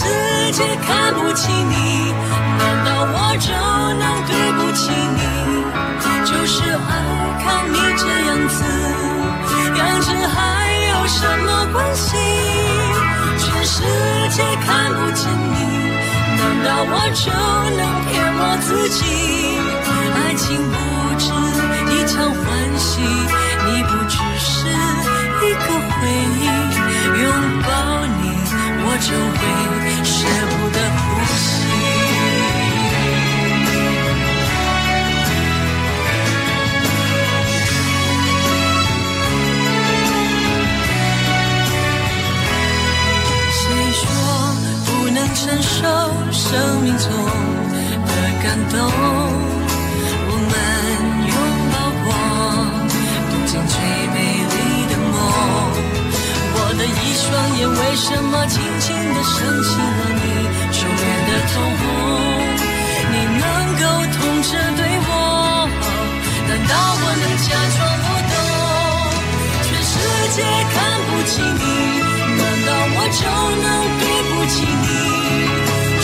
[0.51, 2.13] 界看不起你，
[2.59, 3.49] 难道我就
[3.97, 5.19] 能对不起你？
[6.25, 6.91] 就是爱
[7.43, 8.57] 看你这样子，
[9.77, 10.37] 样子还
[10.91, 12.07] 有什么关系？
[13.37, 13.81] 全世
[14.29, 15.88] 界看不见你。
[16.39, 17.27] 难道我就
[17.75, 18.99] 能骗我自己？
[20.15, 20.73] 爱情不
[21.19, 21.27] 止
[21.91, 22.39] 一场欢
[22.77, 24.47] 喜，你不只是
[25.43, 25.99] 一个回
[26.39, 26.41] 忆。
[27.21, 27.23] 拥
[27.61, 27.67] 抱
[28.07, 28.21] 你，
[28.81, 29.41] 我就会
[30.05, 30.17] 舍
[30.49, 30.99] 不得呼
[31.35, 31.58] 吸。
[45.39, 45.87] 承受？
[46.31, 47.05] 生命中
[48.05, 48.11] 的
[48.43, 48.75] 感动，
[50.27, 50.53] 我们
[51.29, 51.35] 拥
[51.71, 52.07] 抱过
[53.29, 53.73] 东京最
[54.13, 54.17] 美
[54.51, 54.53] 丽
[54.89, 55.15] 的梦。
[56.53, 60.21] 我的一双眼为什么轻轻地升起了你
[60.75, 61.81] 初恋的瞳孔？
[63.11, 63.43] 你能
[63.79, 65.09] 够痛着对我
[65.79, 65.89] 好，
[66.47, 68.35] 难道我能假装不懂？
[69.63, 69.91] 全世
[70.35, 70.37] 界
[70.73, 71.63] 看不起你，
[72.95, 73.21] 我就
[73.63, 73.67] 能
[73.99, 74.87] 对不起你？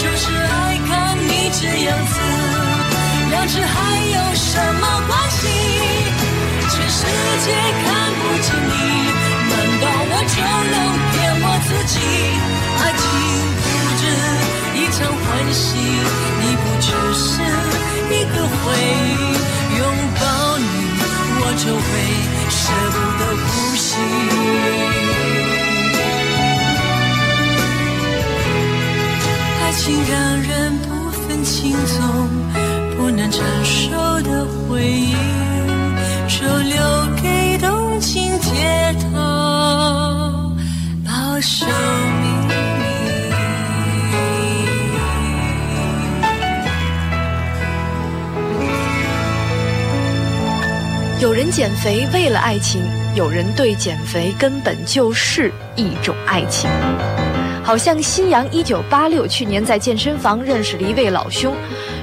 [0.02, 0.54] 就是爱
[0.88, 2.16] 看你这样子，
[3.32, 3.76] 两只还
[4.16, 5.42] 有什么关系？
[6.70, 7.00] 全世
[7.46, 7.48] 界
[7.84, 7.86] 看
[8.20, 8.74] 不起你，
[9.50, 10.36] 难道我就
[10.74, 10.76] 能
[11.12, 11.96] 骗我自己？
[12.82, 13.04] 爱情
[13.62, 13.66] 不
[14.00, 14.04] 止
[14.76, 15.64] 一场欢喜，
[16.42, 17.24] 你不只是
[18.12, 19.22] 一个回忆，
[19.78, 19.82] 拥
[20.20, 20.22] 抱
[20.58, 20.64] 你
[21.40, 21.88] 我就会
[22.50, 22.62] 舍
[22.92, 24.85] 不得呼吸。
[29.78, 32.30] 情让人不分轻重，
[32.98, 35.14] 不能承受的回忆，
[36.28, 36.76] 就留
[37.22, 40.56] 给动情街头
[41.06, 41.72] 保守秘
[42.48, 42.54] 密。
[51.22, 52.82] 有人减肥为了爱情，
[53.14, 56.70] 有人对减肥根本就是一种爱情。
[57.66, 61.52] 好像新阳一九八六去年在健身房认识了一位老兄，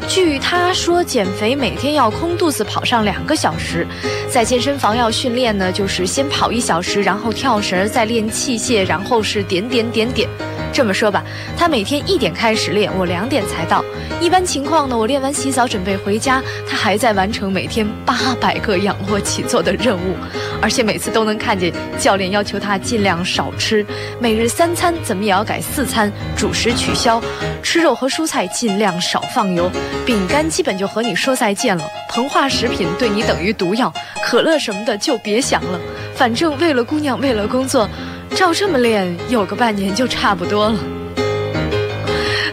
[0.09, 3.87] 据他说，减肥每天要空肚子跑上两个小时，
[4.29, 10.29] 在健身房要训练呢，就是先跑一小时，然后跳绳，再练器械，然后是点点点点。
[10.73, 11.23] 这么说吧，
[11.57, 13.85] 他每天一点开始练，我两点才到。
[14.21, 20.17] 一般情况呢，我练完洗澡准备回家，他还在完成每天八百个仰卧起坐的任务，
[20.61, 23.85] 而且每次都能看见教练要求他尽量少吃，
[24.19, 27.21] 每日三餐怎么也要改四餐，主食取消，
[27.63, 29.71] 吃肉和蔬菜尽量少放油，
[30.07, 33.93] 饼干基本就和你说再见了，膨化食品对你等于毒药，
[34.23, 35.81] 可乐什么的就别想了，
[36.15, 37.89] 反正为了姑娘，为了工作。
[38.35, 40.79] 照这么练，有个半年就差不多了。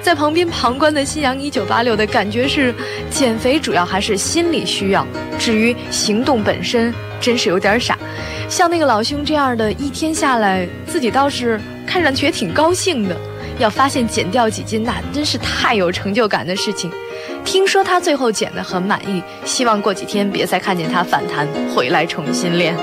[0.01, 2.73] 在旁边旁观的新阳一九八六的感觉是，
[3.09, 5.05] 减肥主要还是心理需要，
[5.37, 7.97] 至于行动本身，真是有点傻。
[8.49, 13.15] 像那个老兄这样的一天下来，自己倒是看上去也挺高兴的。
[13.59, 16.89] 要发现减掉几斤，那真是太有成就感的事情。
[17.43, 22.73] 听说他最后减得很满意，希望过几天别再看见他反弹，回来重新练。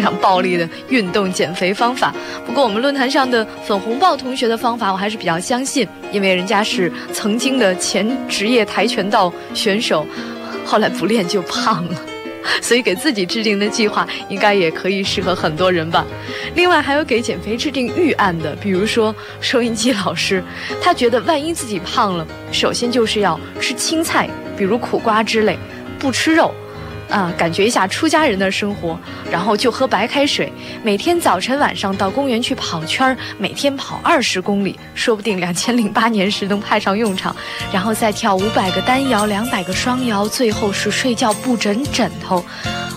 [0.00, 2.10] 非常暴力的运动减肥方法。
[2.46, 10.06] 不过我们论坛上的粉红豹同学的方法，我还是比较相信，因为人家是曾经的前职业跆拳道选手，
[10.64, 12.00] 后来不练就胖了，
[12.62, 16.06] 所以给自己制定的计划应该也可以适合很多人吧。
[16.54, 20.42] 另外还有给减肥制定预案的，比如说收音机老师，
[20.80, 25.58] 他觉得万一自己胖了，首先就是要吃青菜，比如苦瓜之类，
[25.98, 26.54] 不吃肉。
[27.10, 28.98] 啊，感觉一下出家人的生活，
[29.30, 30.52] 然后就喝白开水，
[30.82, 37.34] 每天早晨晚上到公园去跑圈儿，每天跑二十公里，说不定两千零八年时能派上用场，
[37.72, 42.44] 然后再跳五百个单摇，两百个双摇，最后是睡觉不枕枕头。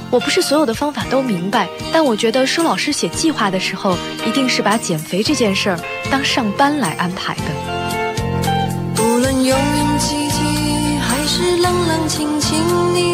[0.09, 3.97] 我不是所有的方法都明白，但我觉得舒老师写计划的时候，
[4.27, 5.79] 一定是把减肥这件事儿
[6.11, 9.01] 当上班来安排的。
[9.03, 12.59] 无论拥拥挤挤还是冷冷清清，
[12.93, 13.12] 你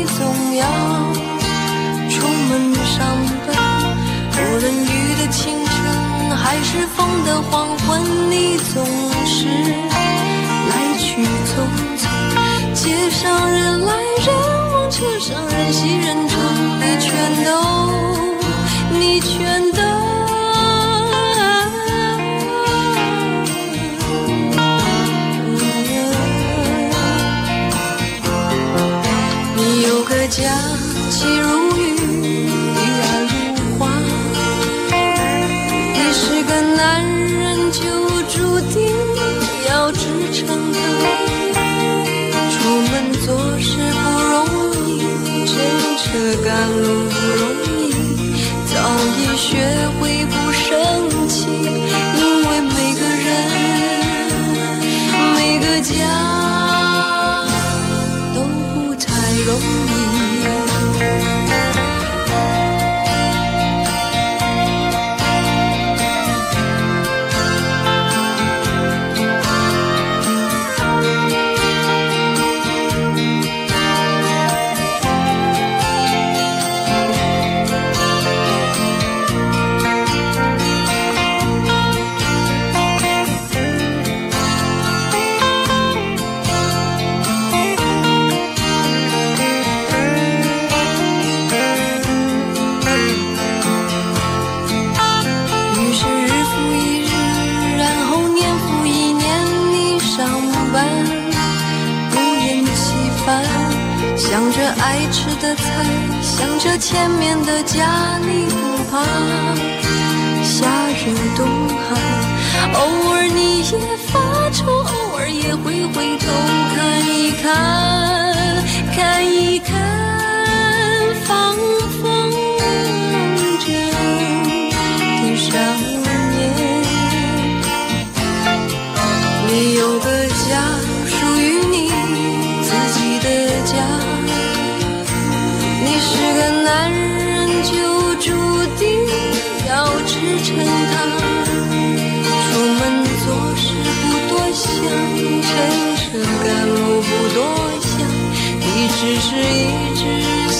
[0.59, 0.65] 要
[2.09, 2.95] 出门上
[3.47, 3.49] 班。
[4.35, 4.87] 无论雨
[5.19, 5.71] 的清晨
[6.35, 7.87] 还是风的黄昏，
[8.29, 8.85] 你总
[9.25, 9.37] 是
[10.69, 11.51] 来去匆
[11.97, 12.01] 匆。
[12.73, 13.93] 街上人来
[14.25, 14.27] 人
[14.71, 16.31] 往，车上人熙人稠，
[16.79, 17.09] 你全
[17.45, 17.49] 都，
[18.99, 19.78] 你全都。
[30.41, 31.58] 想起如
[106.21, 109.03] 想着前面的家，你不怕
[110.43, 111.97] 夏日冬寒，
[112.73, 113.88] 偶尔你也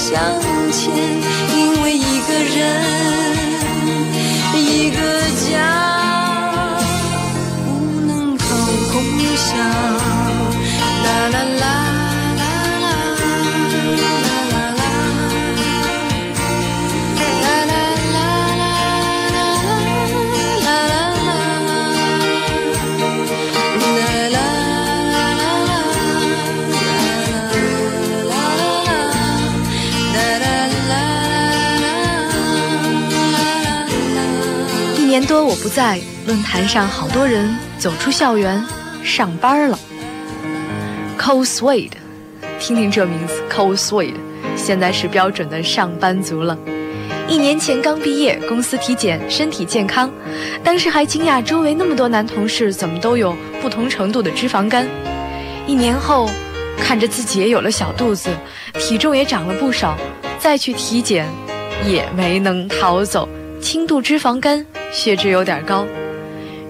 [0.09, 0.17] 向
[0.71, 0.91] 前，
[1.55, 2.57] 因为一个人，
[4.55, 4.97] 一个
[5.51, 5.53] 家，
[7.63, 7.67] 不
[8.07, 8.43] 能够
[8.91, 8.95] 共
[9.37, 9.47] 享。
[11.03, 11.35] 啦啦。
[11.59, 11.88] 啦
[35.29, 38.65] 多我不在，论坛上好多人走出校园
[39.03, 39.77] 上班了。
[41.19, 41.91] Cole Swade，
[42.59, 44.15] 听听这名字，Cole Swade，
[44.55, 46.57] 现在是标准的上班族了。
[47.27, 50.11] 一年前刚毕业，公司体检，身体健康，
[50.63, 54.87] 当时还惊讶周围那么多男同事怎么都有不同程度的脂肪肝。
[55.67, 56.27] 一年后，
[56.79, 58.31] 看着自己也有了小肚子，
[58.79, 59.95] 体重也长了不少，
[60.39, 61.27] 再去体检，
[61.85, 63.29] 也没能逃走，
[63.71, 65.85] 轻度脂肪肝，血脂有点高。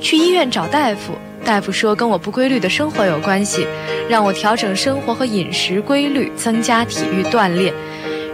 [0.01, 1.13] 去医院找大夫，
[1.45, 3.65] 大夫说跟我不规律的生活有关系，
[4.09, 7.73] 让我调整生活和饮食规律，增加体育锻炼。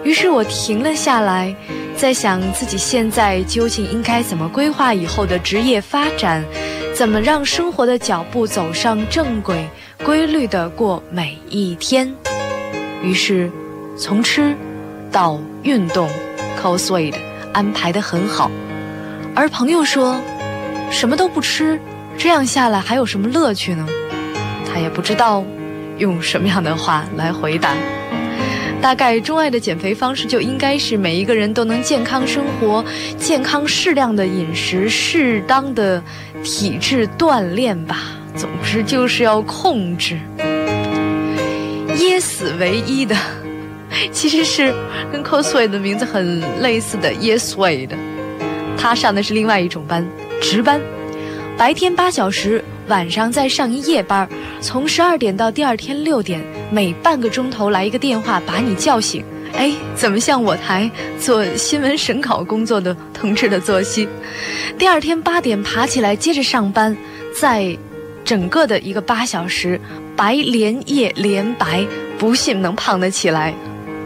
[0.03, 1.55] 于是我停了下来，
[1.95, 6.43] 在想自己现在究竟应该怎么规划以后的职业发展，
[6.91, 9.63] 怎么让生活的脚步走上正轨，
[10.03, 12.11] 规律的过每一天。
[13.03, 13.47] 于是，
[13.95, 14.55] 从吃
[15.11, 16.09] 到运动
[16.57, 17.17] c o s w a d
[17.55, 18.51] 安排得很好。
[19.33, 20.19] 而朋友说，
[20.91, 21.79] 什么都不吃，
[22.17, 23.87] 这样下来还有什么乐趣呢？
[24.71, 25.41] 他也不知道
[25.97, 27.73] 用什么样的话来回答。
[28.81, 32.83] 大概钟爱的减肥方式就应该是每一个人都能健康生活、
[33.17, 36.03] 健康适量的饮食、适当的
[36.43, 37.97] 体质锻炼吧。
[38.35, 40.19] 总之就是要控制。
[41.97, 43.15] 噎死唯一的，
[44.11, 44.73] 其实是
[45.11, 47.95] 跟 cosway 的名字很类似的 Yesway 的。
[48.77, 50.05] 他上的是另外一种班，
[50.41, 50.79] 值班，
[51.57, 54.27] 白天八小时，晚上再上一夜班，
[54.61, 59.23] 从十二点到第二天六点，每半个钟头来一个电话把你叫醒。
[59.57, 64.07] 哎，怎么像我台做新闻审稿工作的同志的作息？
[64.77, 66.95] 第二天八点爬起来接着上班，
[67.33, 67.75] 在
[68.25, 69.79] 整个的一个八小时，
[70.15, 71.87] 白连夜连白，
[72.19, 73.53] 不信能胖得起来。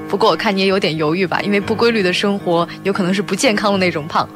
[0.10, 4.28] 不过我看你也有点犹豫吧，因为不规律的生活有可能是不健康的那种胖，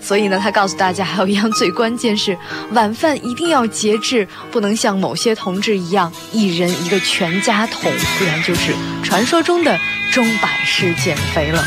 [0.00, 2.38] 所以呢，他告诉大家还有一样最关键是
[2.70, 8.72] 晚饭一定要节制，不能像某些同志一样一人一个全家桶，不然就是
[9.02, 9.76] 传说中的
[10.12, 11.64] 钟摆式减肥了。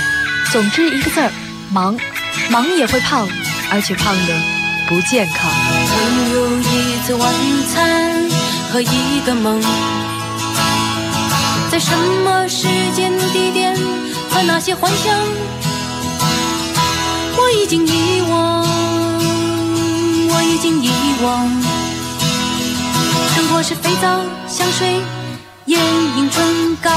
[0.52, 1.30] 总之一个字儿，
[1.72, 1.98] 忙，
[2.50, 3.28] 忙也会胖，
[3.72, 4.34] 而且胖的
[4.88, 5.52] 不健康。
[5.86, 7.34] 曾有一次晚
[7.74, 8.30] 餐
[8.72, 9.62] 和一个梦，
[11.72, 13.76] 在什么时间地点
[14.32, 15.16] 和那些幻想，
[17.38, 18.66] 我已经遗忘，
[20.34, 20.90] 我已经遗
[21.22, 21.48] 忘。
[23.36, 25.00] 生活是肥皂、香水、
[25.66, 25.80] 眼
[26.18, 26.90] 影、唇膏。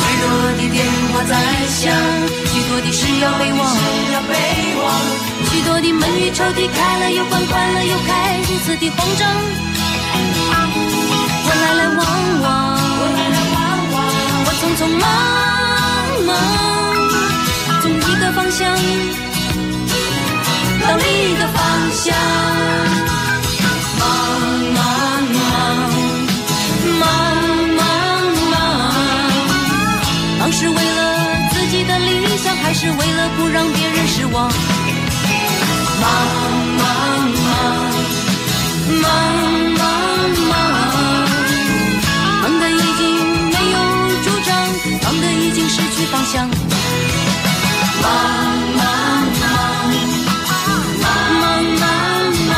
[0.00, 0.26] 许多
[0.56, 1.36] 的电话在
[1.68, 1.92] 响，
[2.46, 3.62] 许多的事要备忘，
[5.52, 9.28] 许多的门与抽屉开了又关，关了又开，如此的慌张。
[11.96, 12.00] 我
[13.16, 13.60] 来来往
[13.92, 13.96] 往，
[14.44, 15.04] 我匆匆忙
[16.26, 16.30] 忙，
[17.82, 18.60] 从一个方向
[20.80, 21.56] 到另一个方
[21.92, 22.04] 向，
[23.98, 24.02] 忙
[24.74, 24.76] 忙
[25.34, 25.42] 忙，
[27.00, 27.02] 忙
[27.76, 27.80] 忙
[28.50, 28.54] 忙，
[30.40, 31.00] 忙是为了
[31.52, 34.50] 自己的理想，还是为了不让别人失望？
[36.00, 36.10] 忙
[46.06, 46.48] 方向。
[48.02, 48.10] 忙
[48.76, 48.82] 忙
[49.40, 49.44] 忙，
[51.02, 51.06] 忙
[51.40, 51.84] 忙
[52.50, 52.54] 忙，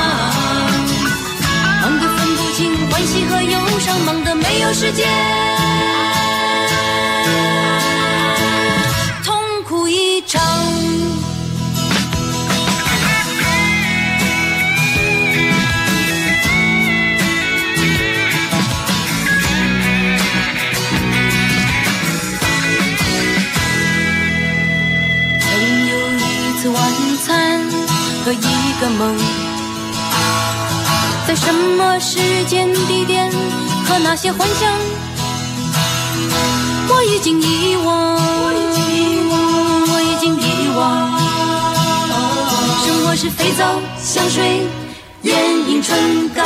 [1.82, 2.58] 忙得分不清
[2.90, 5.08] 欢喜和忧伤，忙得没有时间，
[9.24, 9.34] 痛
[9.64, 10.75] 哭一场。
[34.08, 34.72] 那些幻想，
[36.88, 39.34] 我已经遗忘，我已经遗忘，
[39.90, 40.42] 我已经遗
[40.78, 40.80] 忘。
[42.86, 43.66] 生活是肥皂、
[44.00, 44.62] 香水、
[45.22, 45.34] 眼
[45.68, 46.40] 影、唇膏。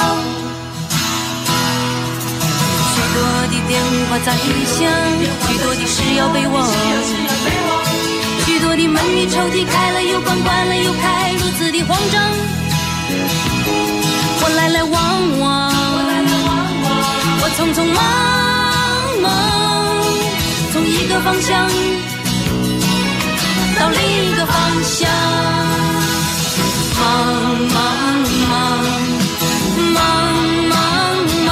[2.94, 3.20] 许多
[3.52, 4.32] 的电话在
[4.64, 4.80] 响，
[5.46, 6.66] 许多的事要备忘，
[8.46, 12.22] 许多的门与抽屉开了又关，关了又开，如此的慌张。
[14.42, 14.92] 我来来往
[15.40, 16.09] 往，我
[17.57, 18.03] 匆匆忙
[19.22, 19.30] 忙，
[20.72, 21.68] 从一个方向
[23.78, 25.11] 到另一个方向，
[26.98, 27.03] 忙
[27.74, 27.76] 忙
[28.48, 28.51] 忙
[29.92, 29.96] 忙
[30.68, 30.74] 忙
[31.46, 31.48] 忙，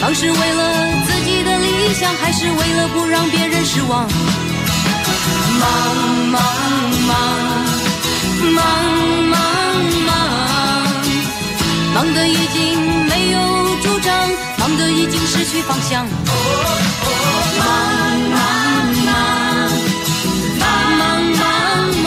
[0.00, 0.60] 忙是为了
[1.06, 4.08] 自己的理想，还是为了不让别人失望？
[5.60, 5.68] 忙
[6.30, 6.40] 忙
[7.06, 7.12] 忙
[8.54, 8.58] 忙
[9.30, 9.38] 忙
[10.06, 10.12] 忙，
[11.94, 13.38] 忙的已经没有
[13.82, 16.06] 主张，忙得已经失去方向。
[17.58, 17.66] 忙
[18.30, 18.38] 忙
[19.06, 19.12] 忙
[20.58, 20.62] 忙
[20.98, 21.02] 忙
[21.40, 21.42] 忙
[22.02, 22.06] 忙，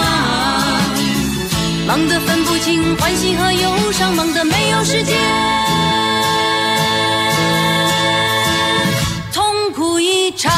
[1.88, 5.18] 忙得分不清欢喜和忧伤，忙得没有时间，
[9.34, 10.52] 痛苦一场。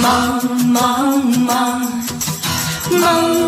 [0.00, 1.80] 忙忙忙
[2.90, 3.47] 忙忙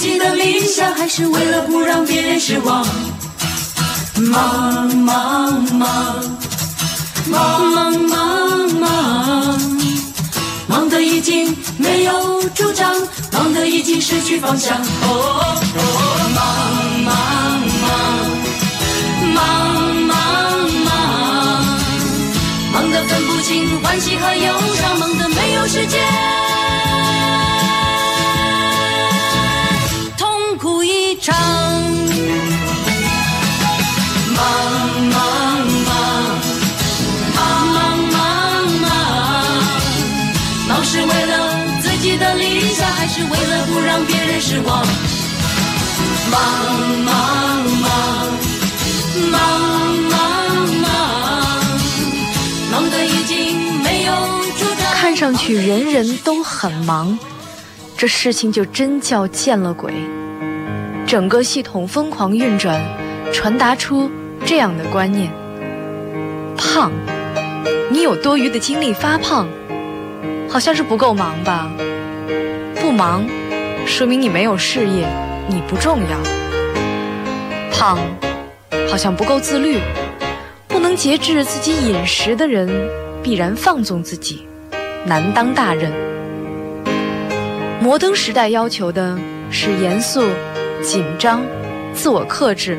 [0.00, 2.86] 己的理想，还是为了不让别人失望？
[4.32, 6.16] 忙忙忙
[7.26, 8.18] 忙忙忙
[8.80, 9.60] 忙，
[10.66, 12.94] 忙得已经没有主张，
[13.32, 14.74] 忙得已经失去方向。
[14.78, 15.82] 哦哦，
[16.34, 16.40] 忙
[17.04, 17.12] 忙
[17.84, 17.92] 忙
[19.34, 19.36] 忙
[20.06, 20.16] 忙
[20.86, 20.88] 忙。
[22.72, 26.00] 忙得分不清欢喜和忧伤，忙得没有时间，
[44.40, 44.86] 让别人失望？
[46.30, 46.40] 忙
[47.04, 47.10] 忙
[47.82, 47.90] 忙
[49.30, 49.40] 忙
[50.08, 50.18] 忙
[50.80, 50.88] 忙。
[52.72, 54.14] 忙得已经没有。
[54.94, 57.18] 看上去人人都很忙，
[57.96, 59.92] 这事情就真叫见了鬼。
[61.06, 62.80] 整个系统疯狂运转，
[63.32, 64.10] 传达出
[64.46, 65.30] 这样的观念：
[66.56, 66.92] 胖，
[67.90, 69.48] 你有多余的精力发胖，
[70.48, 71.70] 好像是不够忙吧？
[72.80, 73.26] 不忙，
[73.90, 75.04] 说明你没有事业，
[75.48, 76.16] 你不重要。
[77.72, 77.98] 胖，
[78.88, 79.78] 好像不够自律。
[80.68, 82.70] 不能节制自己饮食的人，
[83.20, 84.46] 必然放纵自己，
[85.04, 85.92] 难当大任。
[87.80, 89.18] 摩登时代要求的
[89.50, 90.22] 是严肃、
[90.82, 91.42] 紧张、
[91.92, 92.78] 自我克制。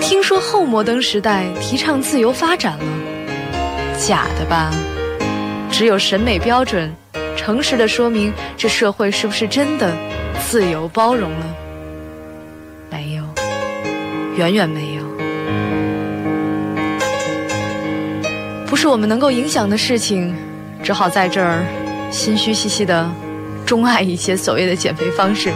[0.00, 2.84] 听说后摩登时代提倡自由发展了，
[3.98, 4.72] 假的吧？
[5.70, 6.92] 只有审美标准，
[7.40, 9.90] 诚实的说明这社会是不是真的
[10.46, 11.46] 自由包容了？
[12.90, 13.24] 没有，
[14.36, 15.02] 远远没有。
[18.66, 20.36] 不是我们能够影响的事情，
[20.82, 21.64] 只好在这儿
[22.10, 23.10] 心虚兮兮的
[23.64, 25.50] 钟爱一些所谓的减肥方式。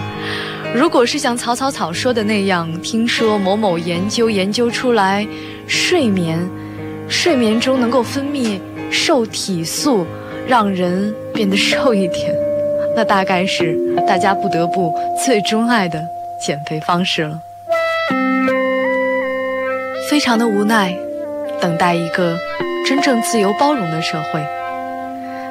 [0.74, 5.28] 如果是像草草草说的那样，听说某某研究研究出来，
[5.66, 6.41] 睡眠，
[7.09, 8.59] 睡眠中能够分泌
[8.91, 10.07] 瘦体素，
[10.47, 12.34] 让人变得瘦一点，
[12.97, 13.76] 那大概是
[14.07, 14.92] 大家不得不
[15.24, 16.03] 最钟爱的
[16.40, 17.40] 减肥方式了。
[20.11, 20.97] 非常的无奈，
[21.61, 22.36] 等待一个。
[22.86, 24.47] 真正自由包容的社会，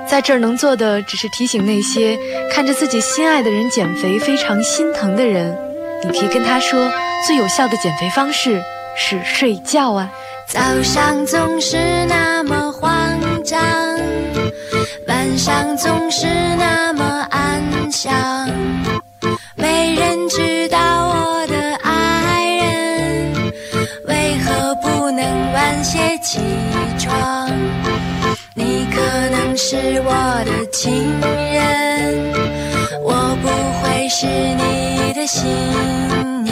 [0.07, 2.15] 在这儿能做的只是提醒那些
[2.51, 5.57] 看着自己心爱的人减肥非常心疼的人，
[6.03, 6.91] 你可以跟他说，
[7.25, 8.61] 最有效的减肥方式
[8.95, 10.11] 是睡觉啊。
[10.45, 11.75] 早上总是
[12.07, 12.62] 那么，
[15.43, 16.25] 上总是
[16.55, 18.13] 那么安详，
[19.55, 23.51] 没人知道我的爱人
[24.07, 26.39] 为何不能晚些起
[26.97, 27.51] 床。
[28.55, 30.13] 你可能是我
[30.45, 32.33] 的情人，
[33.03, 33.49] 我不
[33.83, 36.42] 会是你的新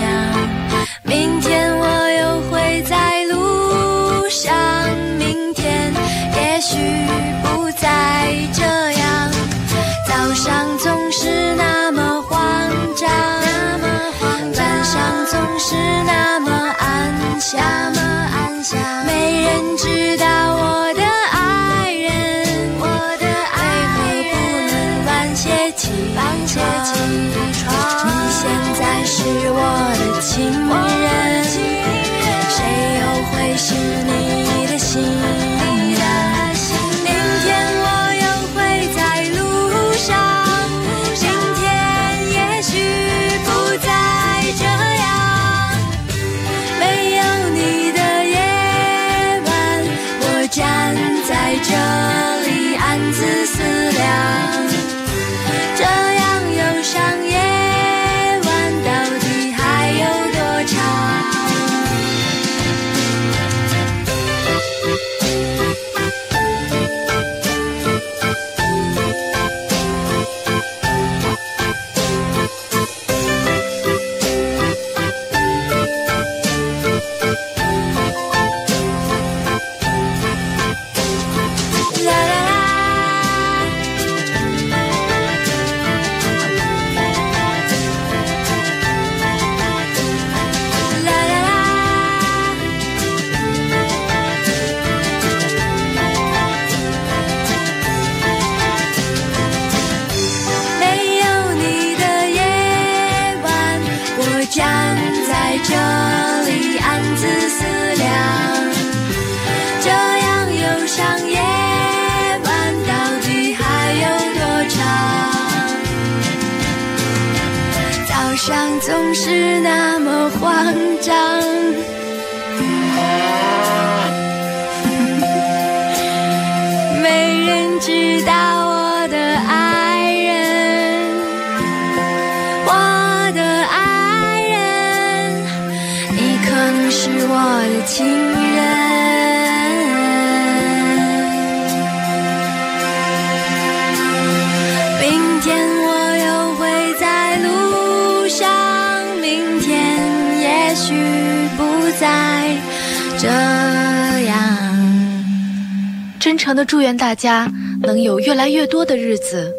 [156.52, 157.50] 诚的祝愿大家
[157.82, 159.50] 能有越来越多的日子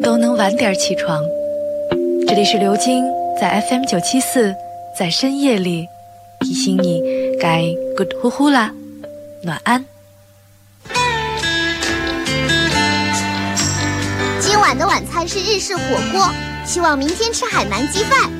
[0.00, 1.20] 都能晚点起床。
[2.28, 3.04] 这里是刘晶，
[3.40, 4.54] 在 FM 九七四，
[4.96, 5.88] 在深夜里
[6.38, 7.02] 提醒你
[7.40, 7.64] 该
[7.96, 8.70] good 呼呼啦，
[9.42, 9.84] 暖安。
[14.38, 15.82] 今晚的晚餐是日式火
[16.12, 16.30] 锅，
[16.64, 18.30] 希望明天吃海南鸡饭。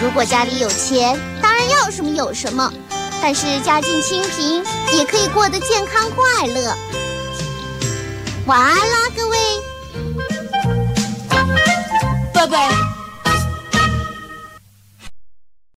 [0.00, 2.72] 如果家里有钱，当然要什么有什么，
[3.26, 4.62] 但是家境清贫
[4.98, 6.76] 也可以过得健康快乐。
[8.44, 9.38] 晚安啦各位。
[12.34, 12.93] 拜拜。